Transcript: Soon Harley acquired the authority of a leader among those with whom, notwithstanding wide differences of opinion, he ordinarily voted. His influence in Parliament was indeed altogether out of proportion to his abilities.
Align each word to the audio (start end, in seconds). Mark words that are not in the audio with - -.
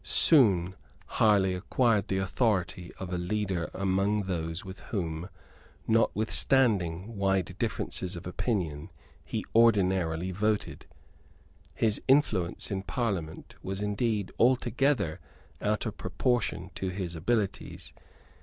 Soon 0.03 0.73
Harley 1.05 1.53
acquired 1.53 2.07
the 2.07 2.17
authority 2.17 2.91
of 2.97 3.13
a 3.13 3.19
leader 3.19 3.69
among 3.71 4.23
those 4.23 4.65
with 4.65 4.79
whom, 4.89 5.29
notwithstanding 5.87 7.15
wide 7.15 7.55
differences 7.59 8.15
of 8.15 8.25
opinion, 8.25 8.89
he 9.23 9.45
ordinarily 9.53 10.31
voted. 10.31 10.87
His 11.75 12.01
influence 12.07 12.71
in 12.71 12.81
Parliament 12.81 13.53
was 13.61 13.79
indeed 13.79 14.31
altogether 14.39 15.19
out 15.61 15.85
of 15.85 15.97
proportion 15.99 16.71
to 16.73 16.87
his 16.89 17.13
abilities. 17.15 17.93